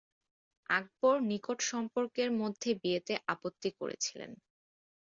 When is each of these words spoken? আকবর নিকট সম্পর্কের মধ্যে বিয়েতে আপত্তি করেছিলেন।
আকবর 0.69 1.15
নিকট 1.29 1.57
সম্পর্কের 1.71 2.29
মধ্যে 2.41 2.69
বিয়েতে 2.81 3.13
আপত্তি 3.33 3.69
করেছিলেন। 3.79 4.31